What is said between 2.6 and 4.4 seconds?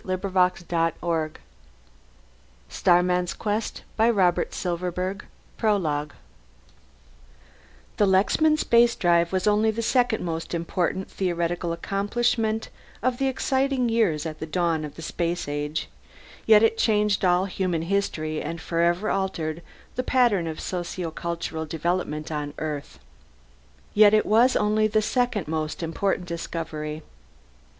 17 May 2008 FOR BILL